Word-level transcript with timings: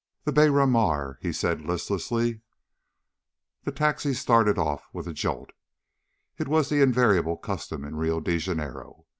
"The 0.23 0.31
Beira 0.31 0.65
Mar," 0.65 1.19
he 1.21 1.31
said 1.31 1.61
listlessly. 1.61 2.41
The 3.65 3.71
taxi 3.71 4.15
started 4.15 4.57
off 4.57 4.87
with 4.93 5.07
a 5.07 5.13
jolt. 5.13 5.51
It 6.39 6.51
is 6.51 6.69
the 6.69 6.81
invariable 6.81 7.37
custom 7.37 7.85
in 7.85 7.95
Rio 7.95 8.19
de 8.19 8.39
Janeiro. 8.39 9.05